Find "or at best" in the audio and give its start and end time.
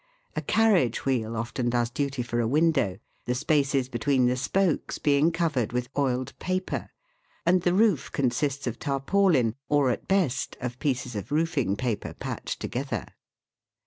9.69-10.57